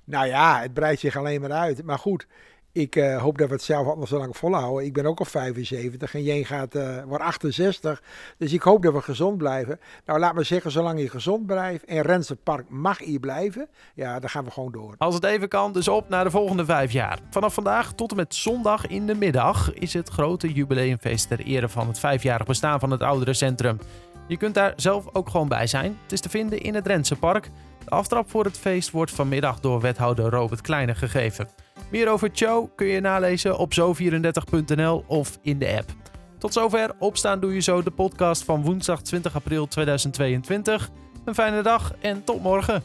Nou 0.05 0.27
ja, 0.27 0.61
het 0.61 0.75
breidt 0.75 1.01
zich 1.01 1.17
alleen 1.17 1.41
maar 1.41 1.53
uit. 1.53 1.85
Maar 1.85 1.99
goed, 1.99 2.27
ik 2.73 2.97
uh, 2.97 3.23
hoop 3.23 3.39
dat 3.39 3.49
we 3.49 3.55
het 3.55 3.63
zelf 3.63 3.97
nog 3.97 4.09
zo 4.09 4.19
lang 4.19 4.37
volhouden. 4.37 4.85
Ik 4.85 4.93
ben 4.93 5.07
ook 5.07 5.19
al 5.19 5.25
75 5.25 6.15
en 6.15 6.23
Jeen 6.23 6.45
gaat, 6.45 6.75
uh, 6.75 7.03
wordt 7.03 7.25
68. 7.25 8.03
Dus 8.39 8.53
ik 8.53 8.63
hoop 8.63 8.83
dat 8.83 8.93
we 8.93 9.01
gezond 9.01 9.39
blijven. 9.39 9.81
Nou, 10.07 10.19
laat 10.19 10.35
maar 10.35 10.45
zeggen, 10.45 10.71
zolang 10.71 11.01
je 11.01 11.11
gezond 11.11 11.47
blijft 11.47 11.85
en 11.85 12.03
Rensenpark 12.03 12.69
mag 12.69 12.99
hier 12.99 13.21
blijven, 13.21 13.69
ja, 13.95 14.21
dan 14.21 14.31
gaan 14.31 14.45
we 14.45 14.51
gewoon 14.51 14.73
door. 14.73 14.95
Als 14.99 15.15
het 15.15 15.25
even 15.25 15.49
kan, 15.49 15.73
dus 15.73 15.89
op 15.89 16.09
naar 16.09 16.25
de 16.25 16.31
volgende 16.31 16.65
vijf 16.65 16.93
jaar. 16.93 17.19
Vanaf 17.31 17.55
vandaag 17.55 17.93
tot 17.93 18.11
en 18.11 18.17
met 18.17 18.35
zondag 18.35 18.87
in 18.87 19.07
de 19.07 19.15
middag 19.15 19.75
is 19.75 19.93
het 19.93 20.09
grote 20.09 20.53
jubileumfeest 20.53 21.29
ter 21.29 21.41
ere 21.41 21.69
van 21.69 21.89
het 21.89 21.99
vijfjarig 21.99 22.47
bestaan 22.47 22.81
van 22.81 22.91
het 22.91 23.03
ouderencentrum. 23.03 23.79
Je 24.27 24.37
kunt 24.37 24.55
daar 24.55 24.73
zelf 24.77 25.05
ook 25.13 25.29
gewoon 25.29 25.49
bij 25.49 25.67
zijn. 25.67 25.99
Het 26.03 26.13
is 26.13 26.21
te 26.21 26.29
vinden 26.29 26.61
in 26.61 26.75
het 26.75 26.85
Drentse 26.85 27.17
Park. 27.17 27.51
De 27.85 27.91
aftrap 27.91 28.31
voor 28.31 28.45
het 28.45 28.59
feest 28.59 28.91
wordt 28.91 29.11
vanmiddag 29.11 29.61
door 29.61 29.81
wethouder 29.81 30.31
Robert 30.31 30.61
Kleine 30.61 30.95
gegeven. 30.95 31.49
Meer 31.91 32.09
over 32.09 32.31
Cho 32.33 32.71
kun 32.77 32.87
je 32.87 33.01
nalezen 33.01 33.59
op 33.59 33.73
zo34.nl 33.73 35.05
of 35.07 35.39
in 35.43 35.59
de 35.59 35.77
app. 35.77 35.93
Tot 36.39 36.53
zover 36.53 36.91
Opstaan 36.99 37.41
Doe 37.41 37.55
Je 37.55 37.61
Zo, 37.61 37.83
de 37.83 37.91
podcast 37.91 38.45
van 38.45 38.63
woensdag 38.63 39.03
20 39.03 39.35
april 39.35 39.67
2022. 39.67 40.91
Een 41.25 41.35
fijne 41.35 41.63
dag 41.63 41.95
en 42.01 42.25
tot 42.25 42.43
morgen. 42.43 42.83